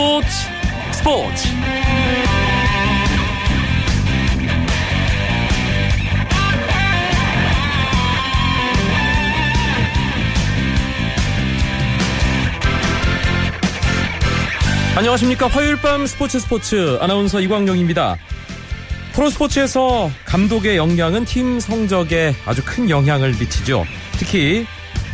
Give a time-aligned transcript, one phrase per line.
[0.00, 0.28] 스포츠.
[0.92, 1.48] 스포츠.
[14.96, 15.48] 안녕하십니까.
[15.48, 18.16] 화요일 밤 스포츠 스포츠 아나운서 이광용입니다.
[19.12, 23.84] 프로스포츠에서 감독의 역량은 팀 성적에 아주 큰 영향을 미치죠.
[24.12, 24.64] 특히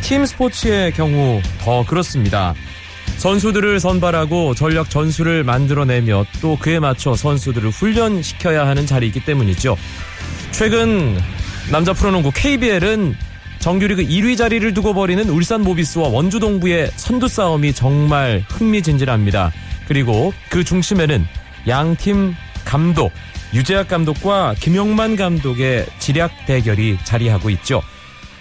[0.01, 2.55] 팀 스포츠의 경우 더 그렇습니다
[3.17, 9.77] 선수들을 선발하고 전력 전술을 만들어내며 또 그에 맞춰 선수들을 훈련시켜야 하는 자리이기 때문이죠.
[10.51, 11.17] 최근
[11.71, 13.15] 남자 프로농구 KBL은
[13.59, 19.51] 정규리그 1위 자리를 두고 벌이는 울산 모비스와 원주 동부의 선두 싸움이 정말 흥미진진합니다.
[19.87, 21.25] 그리고 그 중심에는
[21.67, 23.11] 양팀 감독
[23.53, 27.81] 유재학 감독과 김용만 감독의 지략 대결이 자리하고 있죠.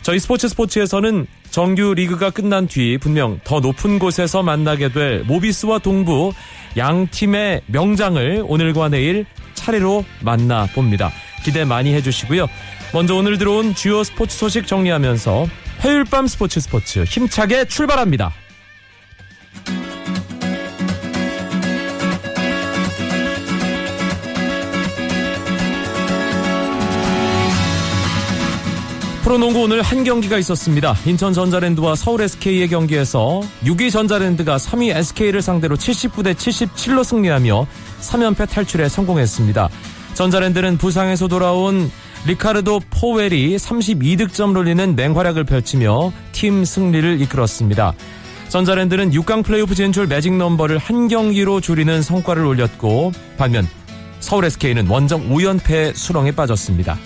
[0.03, 6.35] 저희 스포츠 스포츠에서는 정규 리그가 끝난 뒤 분명 더 높은 곳에서 만나게 될 모비스와 동부
[6.77, 11.11] 양 팀의 명장을 오늘과 내일 차례로 만나 봅니다.
[11.47, 12.47] 기대 많이 해주시고요.
[12.93, 15.47] 먼저 오늘 들어온 주요 스포츠 소식 정리하면서
[15.79, 18.35] 화요일 밤 스포츠 스포츠 힘차게 출발합니다.
[29.27, 30.95] 프로농구 오늘 한 경기가 있었습니다.
[31.05, 37.67] 인천 전자랜드와 서울 SK의 경기에서 6위 전자랜드가 3위 SK를 상대로 79대 77로 승리하며
[38.03, 39.69] 3연패 탈출에 성공했습니다.
[40.15, 41.91] 전자랜드는 부상에서 돌아온
[42.29, 47.95] 리카르도 포웰이 32득점을 올리는 맹활약을 펼치며 팀 승리를 이끌었습니다.
[48.49, 53.67] 전자랜드는 6강 플레이오프 진출 매직 넘버를 한 경기로 줄이는 성과를 올렸고 반면
[54.21, 56.97] 서울 SK는 원정 5연패 수렁에 빠졌습니다.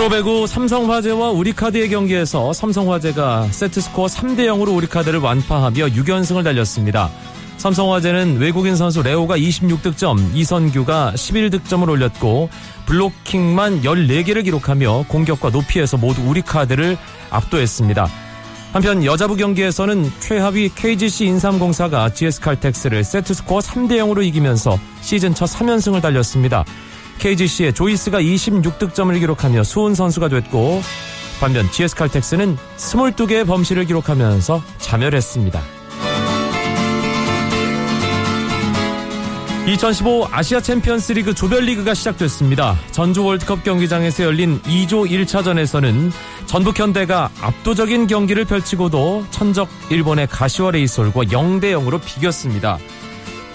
[0.00, 7.10] 프로배구 삼성화재와 우리카드의 경기에서 삼성화재가 세트스코어 3대 0으로 우리카드를 완파하며 6연승을 달렸습니다.
[7.58, 12.48] 삼성화재는 외국인 선수 레오가 26득점, 이선규가 11득점을 올렸고
[12.86, 16.96] 블로킹만 14개를 기록하며 공격과 높이에서 모두 우리카드를
[17.28, 18.08] 압도했습니다.
[18.72, 26.64] 한편 여자부 경기에서는 최하위 KGC 인삼공사가 GS칼텍스를 세트스코어 3대 0으로 이기면서 시즌 첫 3연승을 달렸습니다.
[27.20, 30.82] KGC의 조이스가 26득점을 기록하며 수훈 선수가 됐고
[31.38, 35.60] 반면 GS칼텍스는 22개의 범실을 기록하면서 자멸했습니다.
[39.66, 42.76] 2015 아시아 챔피언스 리그 조별리그가 시작됐습니다.
[42.90, 46.10] 전주 월드컵 경기장에서 열린 2조 1차전에서는
[46.46, 52.78] 전북 현대가 압도적인 경기를 펼치고도 천적 일본의 가시와 레이솔과 0대 0으로 비겼습니다.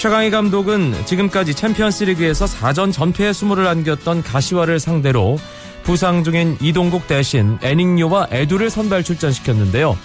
[0.06, 5.40] 최강희 감독은 지금까지 챔피언스리그에서 4전 전패의 수모를 안겼던 가시화를 상대로
[5.82, 9.98] 부상 중인 이동국 대신 애닝요와 에두를 선발 출전시켰는데요.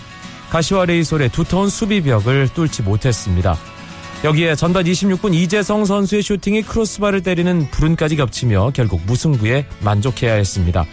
[0.48, 3.58] 가시화 레이솔의 두터운 수비벽을 뚫지 못했습니다.
[4.24, 10.86] 여기에 전반 26분 이재성 선수의 슈팅이 크로스바를 때리는 불운까지 겹치며 결국 무승부에 만족해야 했습니다.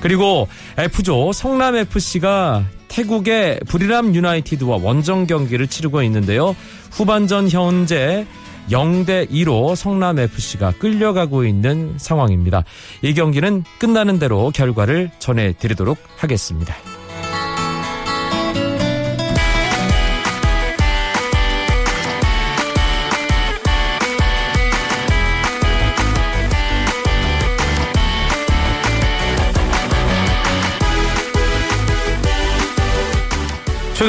[0.00, 0.46] 그리고
[0.78, 2.64] F조 성남FC가
[2.94, 6.54] 태국의 브리람 유나이티드와 원정 경기를 치르고 있는데요.
[6.92, 8.24] 후반전 현재
[8.70, 12.64] 0대 2로 성남 FC가 끌려가고 있는 상황입니다.
[13.02, 16.93] 이 경기는 끝나는 대로 결과를 전해 드리도록 하겠습니다.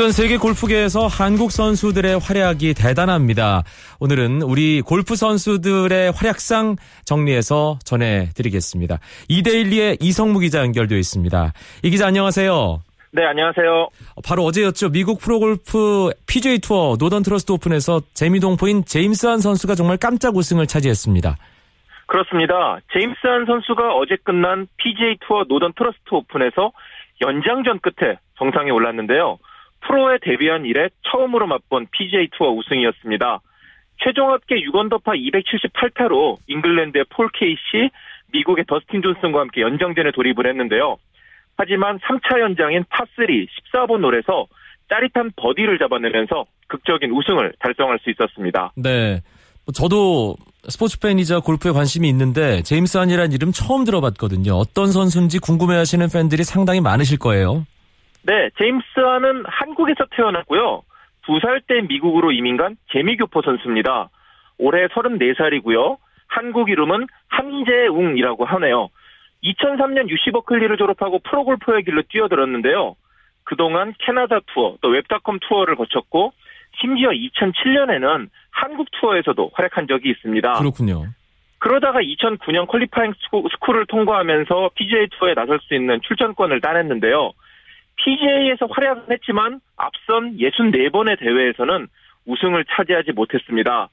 [0.05, 3.63] 최근 세계 골프계에서 한국 선수들의 활약이 대단합니다.
[3.99, 8.99] 오늘은 우리 골프 선수들의 활약상 정리해서 전해드리겠습니다.
[9.29, 11.53] 이데일리의 이석무 기자 연결되어 있습니다.
[11.81, 12.83] 이 기자 안녕하세요.
[13.13, 13.87] 네, 안녕하세요.
[14.23, 14.89] 바로 어제였죠.
[14.89, 21.35] 미국 프로골프 PGA 투어 노던 트러스트 오픈에서 재미동포인 제임스 한 선수가 정말 깜짝 우승을 차지했습니다.
[22.05, 22.77] 그렇습니다.
[22.93, 26.73] 제임스 한 선수가 어제 끝난 PGA 투어 노던 트러스트 오픈에서
[27.21, 29.39] 연장전 끝에 정상에 올랐는데요.
[29.87, 33.41] 프로에 데뷔한 이래 처음으로 맛본 PGA 투어 우승이었습니다.
[34.03, 37.89] 최종 합계 6언더파 278타로 잉글랜드의 폴 케이시,
[38.33, 40.97] 미국의 더스틴 존슨과 함께 연장전에 돌입을 했는데요.
[41.57, 44.47] 하지만 3차 연장인 파3 14번 홀에서
[44.89, 48.73] 짜릿한 버디를 잡아내면서 극적인 우승을 달성할 수 있었습니다.
[48.75, 49.21] 네.
[49.65, 50.35] 뭐 저도
[50.67, 54.53] 스포츠 팬이자 골프에 관심이 있는데 제임스 한이라는 이름 처음 들어봤거든요.
[54.53, 57.65] 어떤 선수인지 궁금해하시는 팬들이 상당히 많으실 거예요.
[58.25, 60.83] 네, 제임스 한은 한국에서 태어났고요.
[61.25, 64.09] 두 살 때 미국으로 이민 간 재미교포 선수입니다.
[64.57, 65.97] 올해 34살이고요.
[66.27, 68.89] 한국 이름은 한재웅이라고 하네요.
[69.43, 72.95] 2003년 UC 버클리를 졸업하고 프로골퍼의 길로 뛰어들었는데요.
[73.43, 76.33] 그동안 캐나다 투어, 또 웹닷컴 투어를 거쳤고
[76.79, 80.53] 심지어 2007년에는 한국 투어에서도 활약한 적이 있습니다.
[80.53, 81.05] 그렇군요.
[81.59, 83.13] 그러다가 2009년 qualifying
[83.51, 87.31] 스쿨을 통과하면서 PGA 투어에 나설 수 있는 출전권을 따냈는데요.
[87.97, 91.87] PGA에서 활약은 했지만 앞선 64번의 대회에서는
[92.25, 93.89] 우승을 차지하지 못했습니다.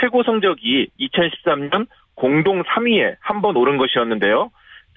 [0.00, 4.50] 최고 성적이 2013년 공동 3위에 한 번 오른 것이었는데요.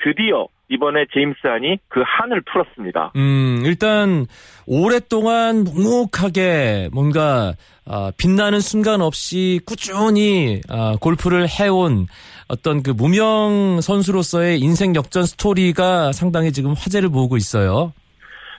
[0.04, 3.12] 드디어 이번에 제임스 한이 그 한을 풀었습니다.
[3.16, 4.26] 음, 일단
[4.66, 7.54] 오랫동안 묵묵하게 뭔가
[7.86, 12.08] 어, 빛나는 순간 없이 꾸준히 어, 골프를 해온
[12.48, 17.94] 어떤 그 무명 선수로서의 인생 역전 스토리가 상당히 지금 화제를 모으고 있어요.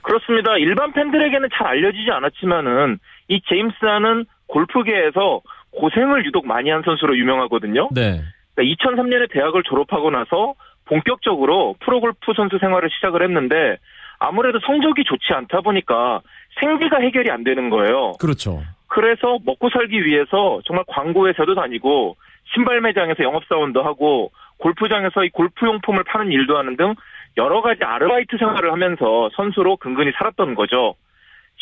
[0.07, 0.57] 그렇습니다.
[0.57, 7.89] 일반 팬들에게는 잘 알려지지 않았지만은 이 제임스 한은 골프계에서 고생을 유독 많이 한 선수로 유명하거든요.
[7.91, 8.21] 네.
[8.55, 10.53] 그러니까 2003년에 대학을 졸업하고 나서
[10.85, 13.77] 본격적으로 프로골프 선수 생활을 시작을 했는데
[14.17, 16.21] 아무래도 성적이 좋지 않다 보니까
[16.61, 18.13] 생계가 해결이 안 되는 거예요.
[18.17, 18.61] 그렇죠.
[18.87, 22.15] 그래서 먹고 살기 위해서 정말 광고 회사도 다니고
[22.55, 26.95] 신발 매장에서 영업 사원도 하고 골프장에서 이 골프 용품을 파는 일도 하는 등
[27.35, 30.95] 여러 가지 아르바이트 생활을 하면서 선수로 근근히 살았던 거죠.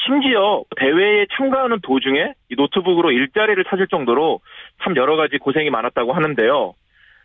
[0.05, 4.41] 심지어 대회에 참가하는 도중에 노트북으로 일자리를 찾을 정도로
[4.83, 6.73] 참 여러 가지 고생이 많았다고 하는데요.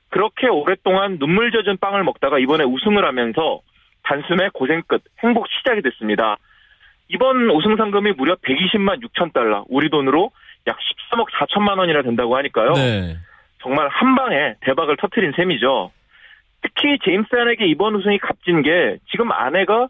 [0.08, 3.60] 그렇게 오랫동안 눈물 젖은 빵을 먹다가 이번에 우승을 하면서
[4.02, 6.36] 단숨에 고생 끝 행복 시작이 됐습니다.
[7.08, 10.30] 이번 우승 상금이 무려 120만 6천 달러, 우리 돈으로
[10.66, 10.76] 약
[11.12, 12.72] 13억 4천만 원이나 된다고 하니까요.
[12.72, 13.16] 네.
[13.62, 15.90] 정말 한 방에 대박을 터트린 셈이죠.
[16.62, 19.88] 특히 제임스 한에게 이번 우승이 값진 게 지금 아내가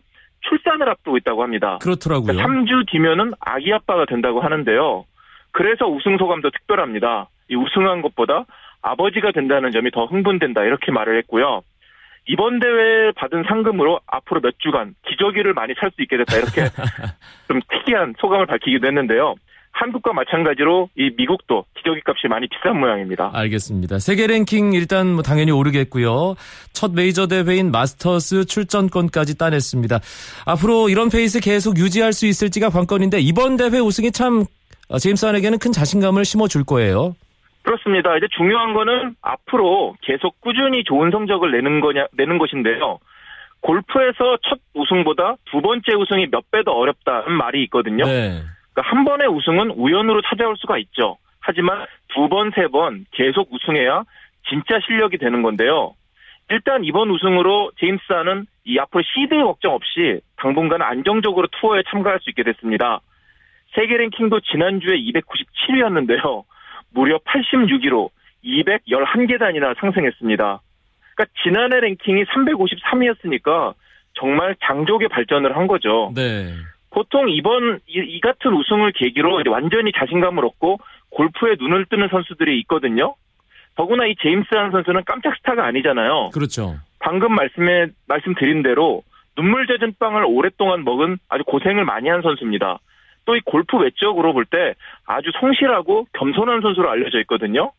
[0.49, 1.79] 출산을 앞두고 있다고 합니다.
[1.83, 2.27] 그렇더라고요.
[2.33, 5.05] 그러니까 3주 뒤면은 아기 아빠가 된다고 하는데요.
[5.53, 7.29] 그래서 우승 소감도 특별합니다.
[7.49, 8.45] 이 우승한 것보다
[8.83, 11.63] 아버지가 된다는 점이 더 흥분된다 이렇게 말을 했고요.
[12.27, 16.63] 이번 대회 받은 상금으로 앞으로 몇 주간 기저귀를 많이 살 수 있게 됐다 이렇게
[17.49, 19.35] 좀 특이한 소감을 밝히기도 했는데요.
[19.73, 23.31] 한국과 마찬가지로 이 미국도 기저귀 값이 많이 비싼 모양입니다.
[23.33, 23.99] 알겠습니다.
[23.99, 26.35] 세계 랭킹 일단 뭐 당연히 오르겠고요.
[26.73, 30.01] 첫 메이저 대회인 마스터스 출전권까지 따냈습니다.
[30.47, 34.45] 앞으로 이런 페이스 계속 유지할 수 있을지가 관건인데 이번 대회 우승이 참
[34.89, 37.15] 어, 제임스 한에게는 큰 자신감을 심어줄 거예요.
[37.63, 38.17] 그렇습니다.
[38.17, 42.99] 이제 중요한 거는 앞으로 계속 꾸준히 좋은 성적을 내는 거냐 내는 것인데요.
[43.61, 48.05] 골프에서 첫 우승보다 두 번째 우승이 몇 배 더 어렵다는 말이 있거든요.
[48.07, 48.43] 네.
[48.73, 51.19] 그러니까 한 번의 우승은 우연으로 찾아올 수가 있죠.
[51.41, 54.05] 하지만 두 번, 세 번 계속 우승해야
[54.49, 55.95] 진짜 실력이 되는 건데요.
[56.51, 62.31] 일단 이번 우승으로 제임스 한은 이 앞으로 시드 걱정 없이 당분간 안정적으로 투어에 참가할 수
[62.31, 63.01] 있게 됐습니다.
[63.75, 66.43] 세계 랭킹도 지난주에 297위였는데요.
[66.93, 68.11] 무려 86위로
[68.45, 70.61] 211계단이나 상승했습니다.
[71.15, 73.75] 그러니까 지난해 랭킹이 353위였으니까
[74.15, 76.13] 정말 장족의 발전을 한 거죠.
[76.15, 76.53] 네.
[76.91, 80.79] 보통 이번 이, 이 같은 우승을 계기로 완전히 자신감을 얻고
[81.11, 83.15] 골프에 눈을 뜨는 선수들이 있거든요.
[83.77, 86.31] 더구나 이 제임스 한 선수는 깜짝 스타가 아니잖아요.
[86.33, 86.77] 그렇죠.
[86.99, 89.03] 방금 말씀에 말씀드린 대로
[89.37, 92.79] 눈물 젖은 빵을 오랫동안 먹은 아주 고생을 많이 한 선수입니다.
[93.27, 94.75] 또 이 골프 외적으로 볼 때
[95.07, 97.71] 아주 성실하고 겸손한 선수로 알려져 있거든요.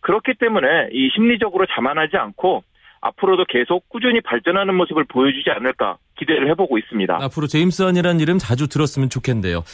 [0.00, 2.62] 그렇기 때문에 이 심리적으로 자만하지 않고
[3.02, 7.18] 앞으로도 계속 꾸준히 발전하는 모습을 보여주지 않을까 기대를 해보고 있습니다.
[7.20, 9.64] 앞으로 제임스 헌이라는 이름 자주 들었으면 좋겠는데요.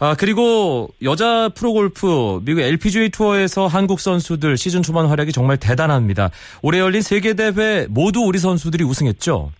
[0.00, 6.30] 아 그리고 여자 프로골프 미국 LPGA 투어에서 한국 선수들 시즌 초반 활약이 정말 대단합니다.
[6.62, 9.52] 올해 열린 세계 대회 모두 우리 선수들이 우승했죠.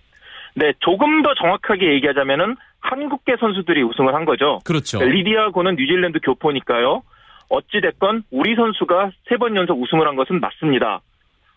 [0.55, 4.61] 네, 조금 더 정확하게 얘기하자면은 한국계 선수들이 우승을 한 거죠.
[4.65, 5.03] 그렇죠.
[5.05, 7.03] 리디아고는 뉴질랜드 교포니까요.
[7.51, 11.01] 어찌 됐건 우리 선수가 세 번 연속 우승을 한 것은 맞습니다.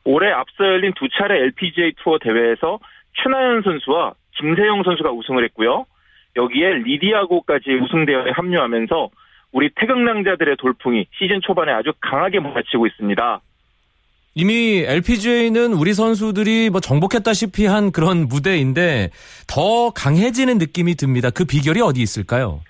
[0.04, 2.80] 올해 앞서 열린 두 차례 LPGA 투어 대회에서
[3.22, 5.86] 최나연 선수와 김세영 선수가 우승을 했고요.
[6.36, 9.10] 여기에 리디아고까지 우승 대회에 합류하면서
[9.52, 13.42] 우리 태극랑자들의 돌풍이 시즌 초반에 아주 강하게 몰아치고 있습니다.
[14.34, 19.10] 이미 LPGA는 우리 선수들이 뭐 정복했다시피 한 그런 무대인데
[19.48, 21.30] 더 강해지는 느낌이 듭니다.
[21.30, 22.62] 그 비결이 어디 있을까요?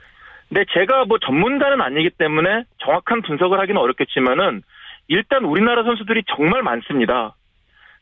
[0.50, 4.64] 네, 제가 뭐 전문가는 아니기 때문에 정확한 분석을 하기는 어렵겠지만은
[5.08, 7.36] 일단 우리나라 선수들이 정말 많습니다.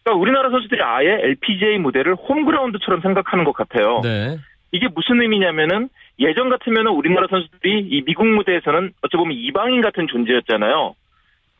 [0.03, 4.01] 그러니까 우리나라 선수들이 아예 LPGA 무대를 홈그라운드처럼 생각하는 것 같아요.
[4.03, 4.37] 네.
[4.71, 5.89] 이게 무슨 의미냐면은
[6.19, 10.95] 예전 같으면은 우리나라 선수들이 이 미국 무대에서는 어찌 보면 이방인 같은 존재였잖아요.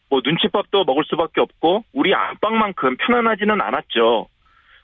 [0.10, 4.28] 뭐 눈치밥도 먹을 수밖에 없고 우리 안방만큼 편안하지는 않았죠.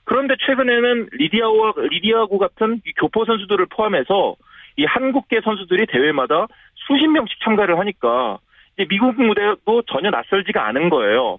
[0.04, 4.36] 그런데 최근에는 리디아고 리디아고 같은 교포 선수들을 포함해서
[4.76, 8.38] 이 한국계 선수들이 대회마다 수십 명씩 참가를 하니까
[8.84, 11.38] 미국 무대도 전혀 낯설지가 않은 거예요.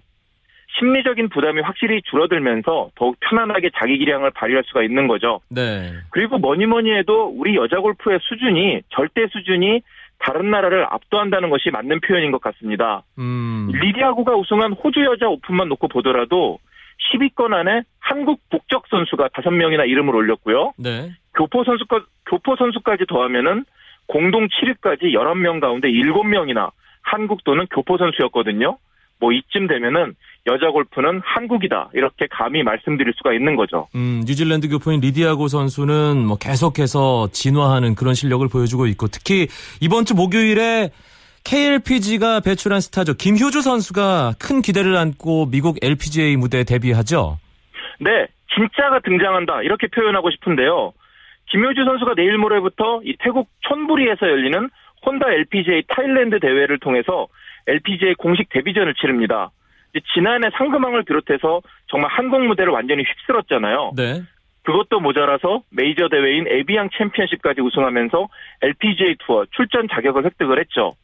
[0.78, 5.40] 심리적인 부담이 확실히 줄어들면서 더욱 편안하게 자기 기량을 발휘할 수가 있는 거죠.
[5.48, 5.92] 네.
[6.10, 9.80] 그리고 뭐니 뭐니 해도 우리 여자 골프의 수준이 절대 수준이
[10.18, 13.02] 다른 나라를 압도한다는 것이 맞는 표현인 것 같습니다.
[13.18, 13.70] 음.
[13.72, 16.58] 리디아고가 우승한 호주 여자 오픈만 놓고 보더라도
[17.12, 20.72] 10위권 안에 한국 국적 선수가 5명이나 이름을 올렸고요.
[20.76, 21.12] 네.
[21.34, 23.64] 교포 선수까 교포 선수까지 더하면은
[24.06, 26.70] 공동 7위까지 11명 가운데 7명이나
[27.10, 28.78] 한국 또는 교포 선수였거든요.
[29.20, 30.14] 뭐 이쯤 되면은
[30.46, 33.88] 여자 골프는 한국이다 이렇게 감히 말씀드릴 수가 있는 거죠.
[33.94, 39.48] 음, 뉴질랜드 교포인 리디아고 선수는 뭐 계속해서 진화하는 그런 실력을 보여주고 있고 특히
[39.80, 40.90] 이번 주 목요일에
[41.44, 43.14] KLPG가 배출한 스타죠.
[43.14, 47.38] 김효주 선수가 큰 기대를 안고 미국 LPGA 무대에 데뷔하죠.
[48.00, 50.92] 네, 진짜가 등장한다 이렇게 표현하고 싶은데요.
[51.50, 54.68] 김효주 선수가 내일 모레부터 이 태국 촌부리에서 열리는
[55.04, 57.28] 혼다 LPGA 타일랜드 대회를 통해서
[57.66, 59.50] LPGA 공식 데뷔전을 치릅니다.
[60.14, 63.92] 지난해 상금왕을 비롯해서 정말 한국 무대를 완전히 휩쓸었잖아요.
[63.96, 64.22] 네.
[64.62, 68.28] 그것도 모자라서 메이저 대회인 에비앙 챔피언십까지 우승하면서
[68.62, 70.94] LPGA 투어 출전 자격을 획득을 했죠.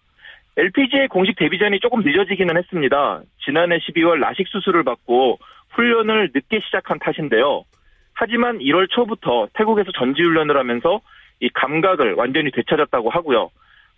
[0.56, 3.22] LPGA 공식 데뷔전이 조금 늦어지기는 했습니다.
[3.44, 5.38] 지난해 12월 라식 수술을 받고
[5.70, 7.64] 훈련을 늦게 시작한 탓인데요.
[8.12, 11.00] 하지만 1월 초부터 태국에서 전지훈련을 하면서
[11.40, 13.50] 이 감각을 완전히 되찾았다고 하고요.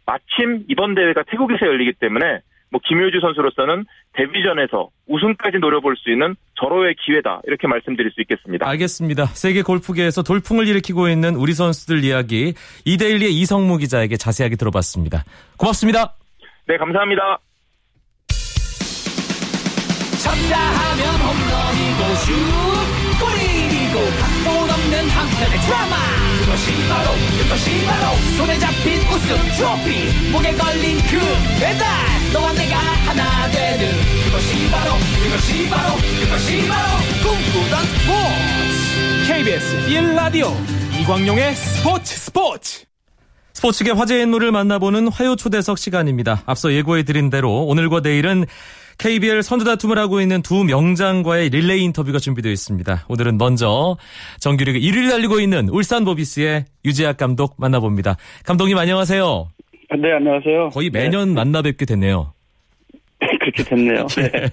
[0.07, 3.85] 마침 이번 대회가 태국에서 열리기 때문에 뭐 김효주 선수로서는
[4.15, 8.69] 데뷔전에서 우승까지 노려볼 수 있는 절호의 기회다 이렇게 말씀드릴 수 있겠습니다.
[8.69, 9.27] 알겠습니다.
[9.27, 15.25] 세계 골프계에서 돌풍을 일으키고 있는 우리 선수들 이야기 이데일리의 이성무 기자에게 자세하게 들어봤습니다.
[15.59, 16.15] 고맙습니다.
[16.67, 17.39] 네, 감사합니다.
[20.23, 22.33] 쳤다 하면 홈런이고 슛
[23.23, 27.11] 골이고 각본 없는 한편의 드라마 그것이 바로
[27.43, 30.31] 그것이 바로 손에 잡힌 우승 트로피.
[30.31, 31.19] 목에 걸린 그
[31.59, 31.85] 배달.
[32.33, 33.91] 너와 내가 하나 되는
[34.25, 34.93] 그것이 바로
[35.25, 36.89] 그것이 바로 그것이 바로
[37.25, 39.33] 꿈꾸던 스포츠.
[39.33, 40.55] KBS 1라디오
[41.01, 42.85] 이광용의 스포츠 스포츠.
[43.53, 46.45] 스포츠계 화제 인물을 만나보는 화요 초대석 시간입니다.
[46.47, 48.47] 앞서 예고해드린 대로 오늘과 내일은
[48.99, 53.05] KBL 선두 다툼을 하고 있는 두 명장과의 릴레이 인터뷰가 준비되어 있습니다.
[53.09, 53.97] 오늘은 먼저
[54.41, 58.17] 정규리그 1위를 달리고 있는 울산 보비스의 유재학 감독 만나봅니다.
[58.45, 59.49] 감독님 안녕하세요.
[59.99, 60.71] 네, 안녕하세요.
[60.71, 62.33] 거의 매년 만나 뵙게 됐네요.
[63.41, 64.07] 그렇게 됐네요.
[64.17, 64.51] 네.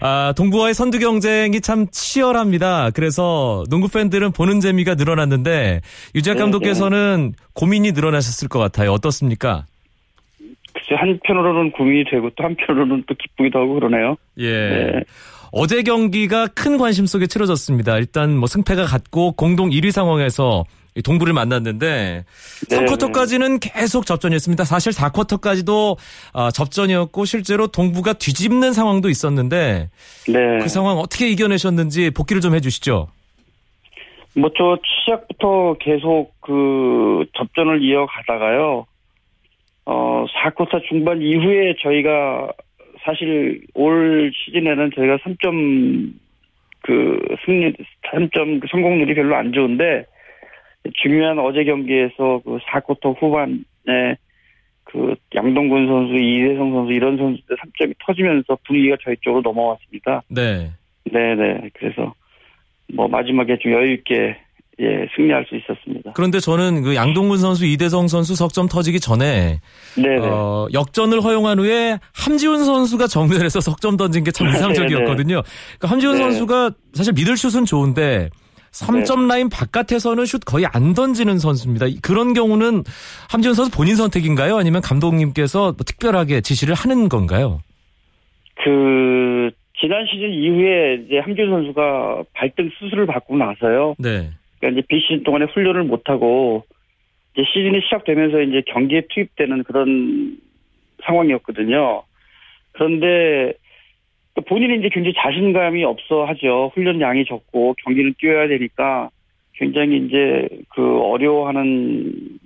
[0.00, 2.90] 아, 동부와의 선두 경쟁이 참 치열합니다.
[2.90, 5.80] 그래서 농구 팬들은 보는 재미가 늘어났는데
[6.14, 8.92] 유재학 네, 감독께서는 고민이 늘어나셨을 것 같아요.
[8.92, 9.66] 어떻습니까?
[10.94, 14.16] 한편으로는 고민이 되고 또 한편으로는 또 기쁘기도 하고 그러네요.
[14.38, 14.50] 예.
[14.50, 15.04] 네.
[15.52, 17.98] 어제 경기가 큰 관심 속에 치러졌습니다.
[17.98, 22.24] 일단 뭐 승패가 같고 공동 1위 상황에서 이 동부를 만났는데
[22.68, 24.64] 네, 3쿼터까지는 계속 접전이었습니다.
[24.64, 25.96] 사실 4쿼터까지도
[26.34, 29.88] 아, 접전이었고 실제로 동부가 뒤집는 상황도 있었는데
[30.28, 30.58] 네.
[30.60, 33.08] 그 상황 어떻게 이겨내셨는지 복귀를 좀 해주시죠.
[34.34, 38.86] 뭐, 저, 시작부터 계속 그, 접전을 이어가다가요,
[39.84, 42.52] 어, 4쿼터 중반 이후에 저희가,
[43.04, 46.12] 사실 올 시즌에는 저희가 3점,
[46.82, 47.72] 그, 승리,
[48.12, 50.06] 3점 그 성공률이 별로 안 좋은데,
[50.94, 54.16] 중요한 어제 경기에서 그 4쿼터 후반에
[54.84, 60.22] 그 양동근 선수, 이대성 선수 이런 선수들 3점이 터지면서 분위기가 저희 쪽으로 넘어왔습니다.
[60.28, 60.70] 네.
[61.04, 61.70] 네 네.
[61.74, 62.14] 그래서
[62.92, 64.36] 뭐 마지막에 좀 여유 있게
[64.80, 66.12] 예 승리할 수 있었습니다.
[66.14, 69.60] 그런데 저는 그 양동근 선수, 이대성 선수 석점 터지기 전에
[69.96, 70.26] 네네.
[70.26, 75.42] 어, 역전을 허용한 후에 함지훈 선수가 정면에서 석점 던진 게참 이상적이었거든요.
[75.42, 76.22] 그러니까 함지훈 네.
[76.22, 78.30] 선수가 사실 미들 슛은 좋은데
[78.72, 81.86] 3점 라인 바깥에서는 슛 거의 안 던지는 선수입니다.
[82.02, 82.84] 그런 경우는
[83.30, 84.56] 함지훈 선수 본인 선택인가요?
[84.56, 87.60] 아니면 감독님께서 뭐 특별하게 지시를 하는 건가요?
[88.64, 93.94] 그 지난 시즌 이후에 이제 함준 선수가 발등 수술을 받고 나서요.
[93.98, 94.30] 네.
[94.62, 96.64] 그러니까 이제 비시즌 동안에 훈련을 못 하고
[97.34, 100.38] 이제 시즌이 시작되면서 이제 경기에 투입되는 그런
[101.04, 102.04] 상황이었거든요.
[102.70, 103.54] 그런데
[104.46, 106.70] 본인이 이제 굉장히 자신감이 없어 하죠.
[106.74, 109.10] 훈련 양이 적고 경기를 뛰어야 되니까
[109.54, 112.38] 굉장히 이제 그 어려워하는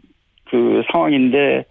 [0.46, 1.64] 그 상황인데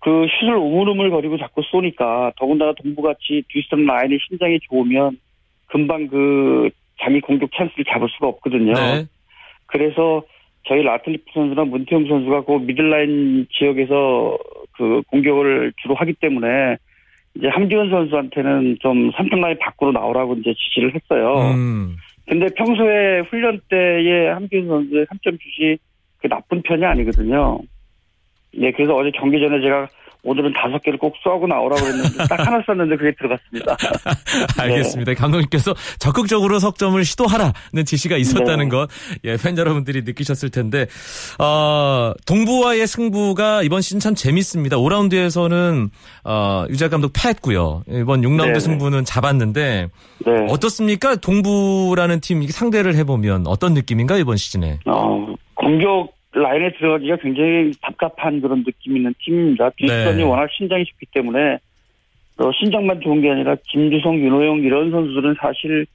[0.00, 5.18] 그 슛을 우물우물 거리고 자꾸 쏘니까 더군다나 동부같이 뒷선 라인이 신장이 좋으면
[5.66, 8.74] 금방 그 자기 공격 찬스를 잡을 수가 없거든요.
[8.74, 9.06] 네.
[9.66, 10.22] 그래서
[10.66, 14.38] 저희 라틀리프 선수나 문태영 선수가 그 middle line 지역에서
[14.72, 16.76] 그 공격을 주로 하기 때문에
[17.36, 21.50] 이제 함지훈 선수한테는 좀 3점 라인 밖으로 나오라고 이제 지시를 했어요.
[21.50, 21.96] 음.
[22.26, 25.76] 근데 평소에 훈련 때의 함지훈 선수의 3점 슛이
[26.18, 27.58] 그 나쁜 편이 아니거든요.
[28.56, 29.88] 네, 그래서 어제 경기 전에 제가
[30.24, 33.76] 오늘은 다섯 개를 꼭 쏘고 나오라 그랬는데 딱 하나 쐈는데 그게 들어갔습니다.
[34.58, 35.14] 알겠습니다.
[35.14, 38.68] 감독님께서 적극적으로 석점을 시도하라는 지시가 있었다는 네.
[38.70, 38.88] 것,
[39.24, 40.86] 예, 팬 여러분들이 느끼셨을 텐데,
[41.38, 44.76] 어, 동부와의 승부가 이번 시즌 참 재밌습니다.
[44.78, 45.90] 5라운드에서는,
[46.24, 47.84] 어, 유재 감독 패했고요.
[47.88, 48.60] 이번 6라운드 네네.
[48.60, 49.88] 승부는 잡았는데,
[50.26, 50.46] 네.
[50.48, 51.16] 어떻습니까?
[51.16, 54.78] 동부라는 팀 상대를 해보면 어떤 느낌인가, 이번 시즌에?
[54.86, 59.70] 어, 공격 라인에 들어가기가 굉장히 답답한 그런 느낌 있는 팀입니다.
[59.76, 60.22] 뒷선이 네.
[60.22, 61.58] 워낙 신장이 좋기 때문에
[62.38, 65.86] 어, 신장만 좋은 게 아니라 김주성, 윤호영 이런 선수들은 사실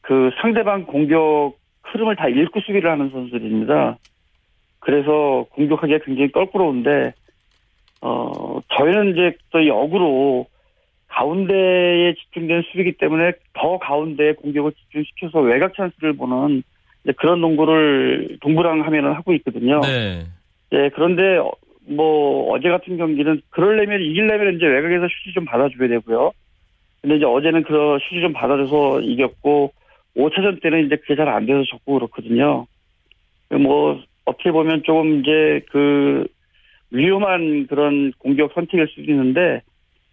[0.00, 3.98] 그 상대방 공격 흐름을 다 읽고 수비를 하는 선수들입니다.
[4.80, 7.12] 그래서 공격하기가 굉장히 껄끄러운데
[8.00, 10.46] 어 저희는 이제 또 역으로
[11.08, 16.64] 가운데에 집중된 수비이기 때문에 더 가운데에 공격을 집중시켜서 외곽 찬스를 보는
[17.04, 19.80] 이제 그런 농구를 동부랑 하면은 하고 있거든요.
[19.80, 20.26] 네.
[20.70, 21.52] 네, 그런데 어,
[21.86, 26.32] 뭐 어제 같은 경기는 그러려면 이기려면 이제 외곽에서 슛을 좀 받아줘야 되고요.
[27.00, 29.72] 근데 이제 어제는 그 슛을 좀 받아줘서 이겼고
[30.16, 32.66] 5차전 때는 이제 그게 잘 안 돼서 졌고 그렇거든요.
[33.50, 36.26] 뭐 어떻게 보면 조금 이제 그
[36.90, 39.62] 위험한 그런 공격 선택일 수도 있는데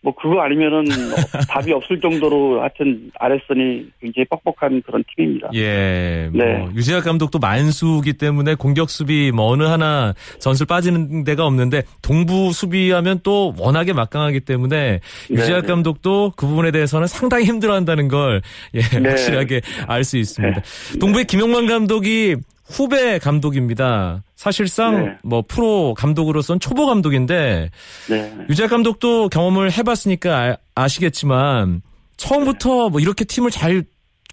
[0.01, 0.85] 뭐 그거 아니면은
[1.49, 5.49] 답이 없을 정도로 하여튼 아랫선이 굉장히 뻑뻑한 그런 팀입니다.
[5.55, 6.67] 예, 뭐 네.
[6.75, 13.19] 유재학 감독도 만수기 때문에 공격 수비 뭐 어느 하나 전술 빠지는 데가 없는데 동부 수비하면
[13.23, 15.67] 또 워낙에 막강하기 때문에 유재학 네.
[15.67, 18.41] 감독도 그 부분에 대해서는 상당히 힘들어한다는 걸
[18.73, 19.09] 예, 네.
[19.09, 20.61] 확실하게 알 수 있습니다.
[20.99, 24.23] 동부의 김용만 감독이 후배 감독입니다.
[24.39, 25.17] 사실상 네.
[25.21, 27.69] 뭐 프로 감독으로선 초보 감독인데
[28.09, 28.33] 네.
[28.49, 31.81] 유재학 감독도 경험을 해봤으니까 아, 시겠지만
[32.15, 33.83] 처음부터 뭐 이렇게 팀을 잘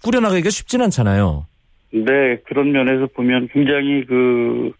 [0.01, 1.45] 꾸려나가기가 쉽진 않잖아요.
[1.91, 4.71] 네, 그런 면에서 보면 굉장히 그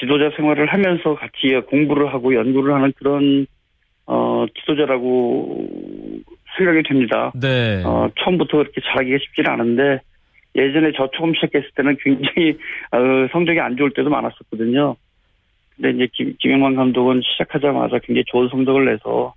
[0.00, 3.46] 지도자 생활을 하면서 같이 공부를 하고 연구를 하는 그런
[4.06, 5.66] 어 지도자라고
[6.56, 7.30] 생각이 됩니다.
[7.34, 7.82] 네.
[7.84, 10.00] 어 처음부터 그렇게 잘하기가 쉽지는 않은데
[10.56, 12.56] 예전에 저 처음 시작했을 때는 굉장히
[12.92, 14.96] 어, 성적이 안 좋을 때도 많았었거든요.
[15.76, 19.34] 근데 이제 김, 김영만 감독은 시작하자마자 굉장히 좋은 성적을 내서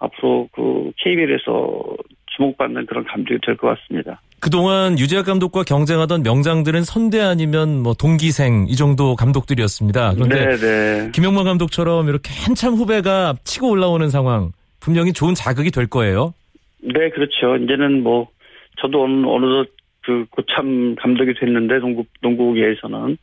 [0.00, 1.96] 앞으로 그 KBL에서
[2.36, 4.20] 주목받는 그런 감독이 될 것 같습니다.
[4.40, 10.14] 그동안 유재학 감독과 경쟁하던 명장들은 선대 아니면 뭐 동기생 이 정도 감독들이었습니다.
[10.14, 11.10] 그런데 네, 네.
[11.12, 16.34] 김영만 감독처럼 이렇게 한참 후배가 치고 올라오는 상황 분명히 좋은 자극이 될 거예요.
[16.80, 17.56] 네, 그렇죠.
[17.56, 18.28] 이제는 뭐
[18.80, 19.68] 저도 어느 어느덧
[20.08, 23.18] 그 고참 감독이 됐는데 농구 농구계에서는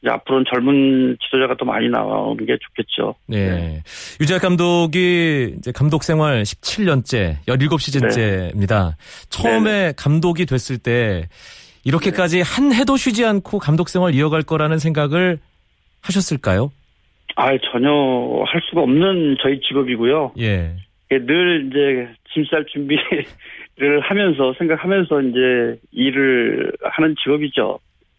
[0.00, 3.14] 이제 앞으로는 젊은 지도자가 더 많이 나오는 게 좋겠죠.
[3.26, 3.82] 네.
[4.18, 8.94] 유재학 감독이 이제 감독 생활 17년째, 17시즌째입니다.
[9.28, 11.28] 처음에 감독이 됐을 때
[11.84, 15.38] 이렇게까지 한 해도 쉬지 않고 감독 생활 이어갈 거라는 생각을
[16.00, 16.72] 하셨을까요?
[17.36, 17.90] 아, 전혀
[18.46, 20.32] 할 수가 없는 저희 직업이고요.
[20.38, 20.76] 예.
[21.10, 22.96] 늘 이제 짐 쌀 준비
[23.76, 27.78] 를 하면서 생각하면서 이제 일을 하는 직업이죠.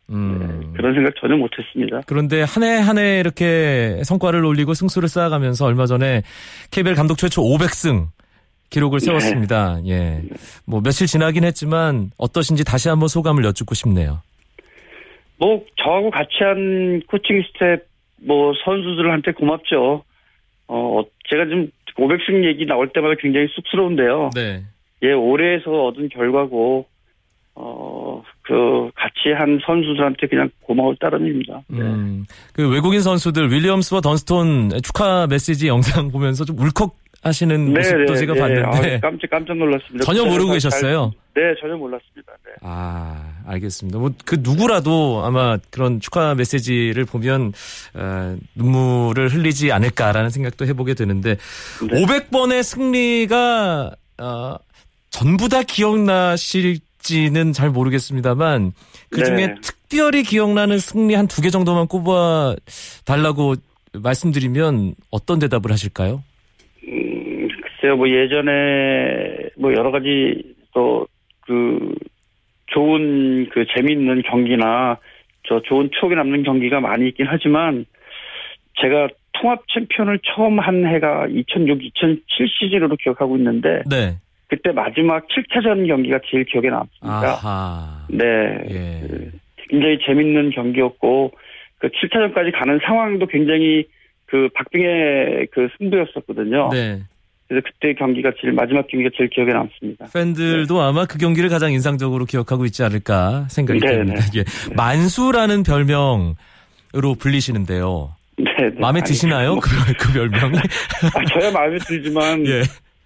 [0.09, 0.39] 음.
[0.39, 2.01] 네, 그런 생각 전혀 못했습니다.
[2.07, 6.23] 그런데 한 해 한 해 이렇게 성과를 올리고 승수를 쌓아가면서 얼마 전에
[6.71, 8.07] KBL 감독 최초 500승
[8.71, 9.05] 기록을 네.
[9.05, 9.77] 세웠습니다.
[9.87, 10.23] 예.
[10.65, 14.21] 뭐 며칠 지나긴 했지만 어떠신지 다시 한번 소감을 여쭙고 싶네요.
[15.37, 17.85] 뭐 저하고 같이 한 코칭 스태프
[18.25, 20.03] 뭐 선수들한테 고맙죠.
[20.67, 24.31] 어 제가 지금 500승 얘기 나올 때마다 굉장히 쑥스러운데요.
[24.33, 24.63] 네.
[25.03, 26.85] 예, 올해에서 얻은 결과고
[27.55, 28.03] 어
[28.45, 31.61] 그 같이 한 선수들한테 그냥 고마울 따름입니다.
[31.67, 31.79] 네.
[31.79, 38.33] 음, 그 외국인 선수들 윌리엄스와 던스톤 축하 메시지 영상 보면서 좀 울컥 하시는 모습도 제가
[38.33, 40.03] 봤는데 아, 깜짝 깜짝 놀랐습니다.
[40.03, 41.13] 전혀 모르고 잘- 계셨어요.
[41.35, 42.33] 네, 전혀 몰랐습니다.
[42.45, 42.51] 네.
[42.63, 43.97] 아, 알겠습니다.
[43.97, 47.53] 뭐, 그 누구라도 아마 그런 축하 메시지를 보면,
[47.95, 51.37] 어, 눈물을 흘리지 않을까라는 생각도 해보게 되는데,
[51.89, 52.01] 네.
[52.05, 54.55] 500번의 승리가, 어,
[55.13, 58.71] 전부 다 기억나실지는 잘 모르겠습니다만,
[59.11, 59.55] 그 중에 네.
[59.61, 62.55] 특별히 기억나는 승리 한 두 개 정도만 꼽아
[63.05, 63.53] 달라고
[63.93, 66.23] 말씀드리면 어떤 대답을 하실까요?
[66.87, 71.05] 음, 글쎄요, 뭐 예전에 뭐 여러 가지 또
[71.45, 71.93] 그
[72.67, 74.97] 좋은 그 재미있는 경기나
[75.45, 77.85] 저 좋은 추억이 남는 경기가 많이 있긴 하지만
[78.81, 84.15] 제가 통합 챔피언을 처음 한 해가 2006, 2007 시즌으로 기억하고 있는데 네.
[84.53, 87.39] 그때 마지막 7차전 경기가 제일 기억에 남습니다.
[87.41, 88.05] 아하.
[88.09, 88.25] 네.
[88.69, 89.31] 예.
[89.69, 91.31] 굉장히 재밌는 경기였고
[91.79, 93.85] 그 7차전까지 가는 상황도 굉장히
[94.27, 96.69] 그 박빙의 그 승부였었거든요.
[96.71, 97.01] 네.
[97.47, 100.05] 그래서 그때 경기가 제일 마지막 경기가 제일 기억에 남습니다.
[100.13, 104.21] 팬들도 아마 그 경기를 가장 인상적으로 기억하고 있지 않을까 생각이 네, 듭니다.
[104.37, 104.43] 예.
[104.75, 106.35] 만수라는 별명으로
[107.19, 108.15] 불리시는데요.
[108.37, 108.79] 네, 네.
[108.79, 109.53] 마음에 드시나요?
[109.53, 110.57] 뭐, 그, 그 별명이?
[111.13, 112.61] 아, 저야 마음에 들지만 예.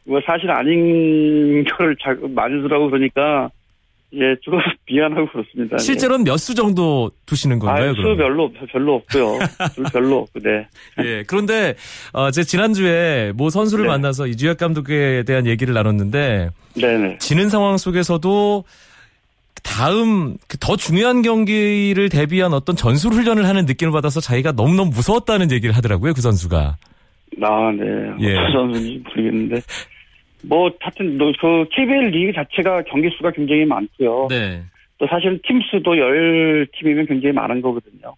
[0.08, 3.50] 뭐 사실 아닌 거를 자꾸 많이 두라고 그러니까
[4.14, 5.76] 예 죽어서 미안하고 그렇습니다.
[5.76, 5.84] 예.
[5.84, 7.90] 실제로는 몇 수 정도 두시는 건가요?
[7.90, 8.02] 아, 수?
[8.16, 9.40] 별로 없- 별로 없고요.
[9.74, 10.68] 수 별로 없고 네.
[11.04, 11.24] 예.
[11.28, 11.76] 그런데
[12.14, 13.90] 어, 제 지난주에 모 선수를 네.
[13.92, 17.18] 만나서 이주혁 감독에 대한 얘기를 나눴는데 네네.
[17.20, 18.64] 지는 상황 속에서도
[19.62, 25.76] 다음 그더 중요한 경기를 대비한 어떤 전술 훈련을 하는 느낌을 받아서 자기가 너무너무 무서웠다는 얘기를
[25.76, 26.14] 하더라고요.
[26.14, 26.78] 그 선수가.
[27.44, 27.86] 아, 네.
[28.22, 28.38] 예.
[28.38, 29.62] 어떤 선수인지 모르겠는데.
[30.44, 34.28] 뭐, 하여튼, 뭐 그, KBL 리그 자체가 경기 수가 굉장히 많고요.
[34.30, 34.64] 네.
[34.98, 38.16] 또 사실 팀 수도 10팀이면 굉장히 많은 거거든요.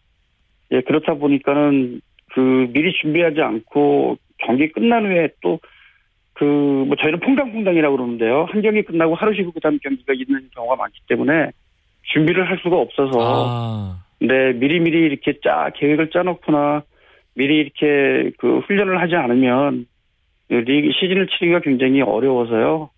[0.71, 2.01] 예, 그렇다 보니까는
[2.33, 5.59] 그, 미리 준비하지 않고 경기 끝난 후에 또,
[6.33, 8.45] 그, 뭐 저희는 퐁당퐁당이라고 그러는데요.
[8.49, 11.51] 한 경기 끝나고 하루 쉬고 그 다음 경기가 있는 경우가 많기 때문에
[12.13, 14.03] 준비를 할 수가 없어서 아.
[14.21, 16.83] 네, 미리 미리 이렇게 짜, 계획을 짜놓거나,
[17.35, 19.98] 미리 이렇게 그 훈련을 하지 않으면, 그
[20.49, 22.89] 리그 시즌을 치기가 굉장히 어려워서요.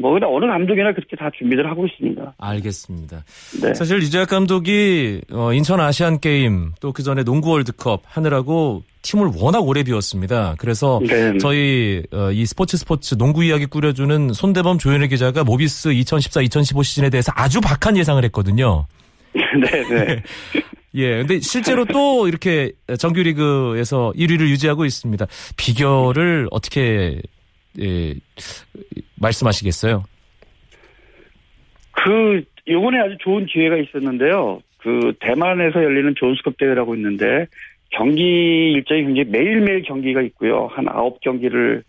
[0.00, 2.34] 뭐, 근데 어느 감독이나 그렇게 다 준비를 하고 있습니다.
[2.38, 3.24] 알겠습니다.
[3.62, 3.74] 네.
[3.74, 9.60] 사실 이재학 감독이 어, 인천 아시안 게임 또 그 전에 농구 월드컵 하느라고 팀을 워낙
[9.60, 10.54] 오래 비웠습니다.
[10.58, 11.36] 그래서 네.
[11.38, 17.30] 저희 어, 이 스포츠 스포츠 농구 이야기 꾸려주는 손대범 조현일 기자가 모비스 2014-2015 시즌에 대해서
[17.34, 18.86] 아주 박한 예상을 했거든요.
[19.34, 20.22] 네, 네.
[20.94, 25.26] 예, 근데 실제로 또 이렇게 정규리그에서 1위를 유지하고 있습니다.
[25.56, 27.20] 비결을 어떻게
[27.80, 28.14] 예,
[29.20, 30.04] 말씀하시겠어요?
[31.92, 34.60] 그, 요번에 아주 좋은 기회가 있었는데요.
[34.78, 37.46] 그, 대만에서 열리는 존스컵 대회라고 있는데,
[37.90, 40.68] 경기 일정이 굉장히 매일매일 경기가 있고요.
[40.72, 41.82] 한 아홉 경기를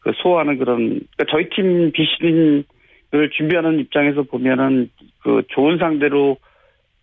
[0.00, 4.90] 그 소화하는 그런, 그러니까 저희 팀 비시즌을 준비하는 입장에서 보면은
[5.22, 6.36] 그 좋은 상대로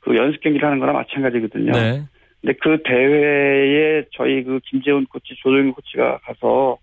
[0.04, 1.72] 그 연습 경기를 하는 거나 마찬가지거든요.
[1.72, 2.04] 네.
[2.42, 6.78] 근데 그 대회에 저희 그 김재훈 코치, 조동희 코치가 가서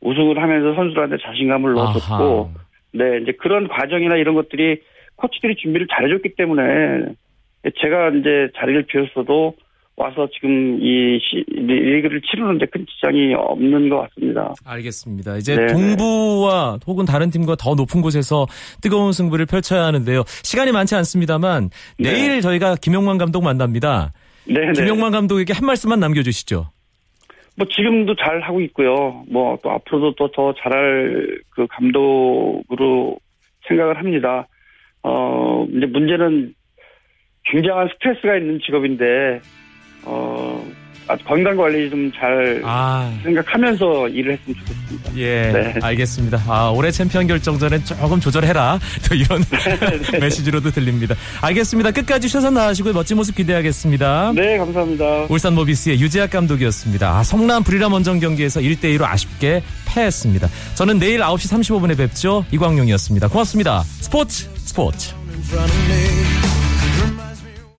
[0.00, 2.48] 우승을 하면서 선수들한테 자신감을 넣어줬고, 아하.
[2.92, 4.80] 네, 이제 그런 과정이나 이런 것들이
[5.16, 7.14] 코치들이 준비를 잘해줬기 때문에
[7.80, 9.54] 제가 이제 자리를 비웠어도
[9.96, 14.54] 와서 지금 이 시, 리그를 치르는데 큰 지장이 없는 것 같습니다.
[14.64, 15.36] 알겠습니다.
[15.36, 18.46] 이제 네, 동부와 혹은 다른 팀과 더 높은 곳에서
[18.80, 20.24] 뜨거운 승부를 펼쳐야 하는데요.
[20.42, 22.10] 시간이 많지 않습니다만 네.
[22.12, 24.12] 내일 저희가 김용만 감독 만납니다.
[24.46, 24.72] 네, 네.
[24.72, 26.66] 김용만 감독에게 한 말씀만 남겨주시죠.
[27.56, 29.24] 뭐 지금도 잘 하고 있고요.
[29.30, 33.18] 뭐 또 앞으로도 또 더 잘할 그 감독으로
[33.68, 34.48] 생각을 합니다.
[35.02, 36.54] 어, 이제 문제는
[37.44, 39.40] 굉장한 스트레스가 있는 직업인데,
[40.04, 40.64] 어,
[41.08, 45.16] 아주 건강 관리 좀잘 아, 생각하면서 일을 했으면 좋겠습니다.
[45.16, 45.74] 예, 네.
[45.82, 46.42] 알겠습니다.
[46.46, 48.78] 아, 올해 챔피언 결정전에 조금 조절해라.
[49.08, 49.44] 또 이런
[50.20, 51.14] 메시지로도 들립니다.
[51.40, 51.90] 알겠습니다.
[51.90, 54.32] 끝까지 최선 다하시고 멋진 모습 기대하겠습니다.
[54.34, 55.26] 네, 감사합니다.
[55.28, 57.18] 울산 모비스의 유재학 감독이었습니다.
[57.18, 60.48] 아, 성남 부리람 원정 경기에서 1대2로 아쉽게 패했습니다.
[60.74, 62.44] 저는 내일 9시 35분에 뵙죠.
[62.52, 63.28] 이광용이었습니다.
[63.28, 63.82] 고맙습니다.
[63.82, 65.14] 스포츠 스포츠.